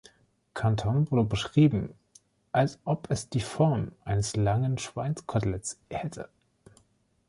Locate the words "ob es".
2.85-3.29